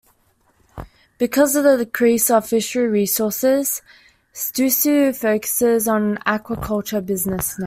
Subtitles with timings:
[1.19, 3.83] Because of a decrease of fishery resources,
[4.33, 7.59] Suttsu focuses on an aquaculture business now.